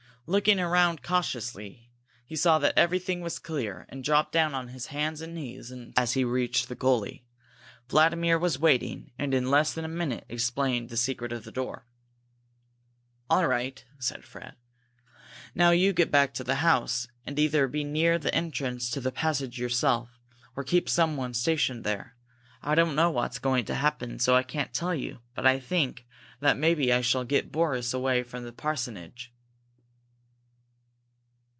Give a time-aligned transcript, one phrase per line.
[0.27, 1.91] Looking around cautiously,
[2.25, 6.23] he saw that everything was clear, and dropped down on hands and knees as he
[6.23, 7.25] reached the gully.
[7.89, 11.85] Vladimir was waiting, and in less than a minute explained the secret of the door.
[13.29, 14.55] "All right," said Fred.
[15.53, 19.11] "Now you get back to the house, and either be near the entrance to the
[19.11, 20.17] passage yourself,
[20.55, 22.15] or keep someone stationed there.
[22.61, 26.05] I don't know what's going to happen, so I can't tell you, but I think
[26.39, 29.33] that maybe I shall get Boris away from the parsonage."